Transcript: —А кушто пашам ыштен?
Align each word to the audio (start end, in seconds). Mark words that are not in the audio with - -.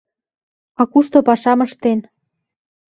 —А 0.79 0.83
кушто 0.91 1.17
пашам 1.27 1.59
ыштен? 1.67 1.99